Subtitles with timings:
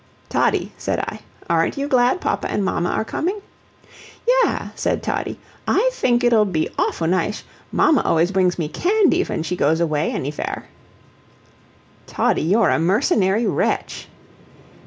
[0.29, 3.39] "Toddie," said I, "aren't you glad papa an' mamma are coming?"
[4.27, 7.43] "Yesh," said Toddie, "I fink it'll be awfoo nish.
[7.71, 10.63] Mamma always bwings me candy fen she goes away anyfere."
[12.07, 14.07] "Toddie, you're a mercenary wretch."